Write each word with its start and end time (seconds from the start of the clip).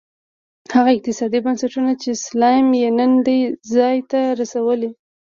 هغه 0.75 0.89
اقتصادي 0.95 1.39
بنسټونه 1.45 1.91
چې 2.01 2.09
سلایم 2.25 2.67
یې 2.81 2.89
نن 2.97 3.11
دې 3.25 3.39
ځای 3.73 3.97
ته 4.11 4.19
رسولی. 4.39 4.89